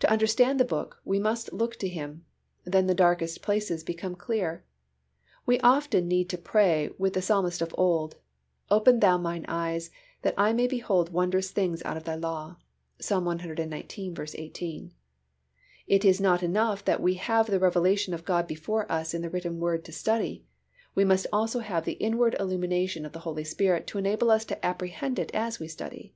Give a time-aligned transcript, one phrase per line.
[0.00, 2.26] To understand the Book, we must look to Him,
[2.66, 4.62] then the darkest places become clear.
[5.46, 8.16] We often need to pray with the Psalmist of old,
[8.70, 9.90] "Open Thou mine eyes,
[10.20, 12.58] that I may behold wondrous things out of Thy law"
[12.98, 13.08] (Ps.
[13.08, 14.34] cxix.
[14.38, 14.92] 18).
[15.86, 19.30] It is not enough that we have the revelation of God before us in the
[19.30, 20.44] written Word to study,
[20.94, 24.62] we must also have the inward illumination of the Holy Spirit to enable us to
[24.62, 26.12] apprehend it as we study.